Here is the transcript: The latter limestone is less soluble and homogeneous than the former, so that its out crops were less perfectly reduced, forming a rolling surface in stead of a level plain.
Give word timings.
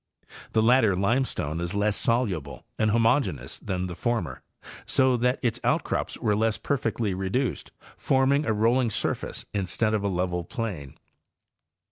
The 0.53 0.63
latter 0.63 0.95
limestone 0.95 1.61
is 1.61 1.75
less 1.75 1.95
soluble 1.95 2.65
and 2.79 2.89
homogeneous 2.89 3.59
than 3.59 3.85
the 3.85 3.93
former, 3.93 4.41
so 4.87 5.15
that 5.17 5.37
its 5.43 5.59
out 5.63 5.83
crops 5.83 6.17
were 6.17 6.35
less 6.35 6.57
perfectly 6.57 7.13
reduced, 7.13 7.71
forming 7.97 8.43
a 8.43 8.51
rolling 8.51 8.89
surface 8.89 9.45
in 9.53 9.67
stead 9.67 9.93
of 9.93 10.03
a 10.03 10.07
level 10.07 10.43
plain. 10.43 10.97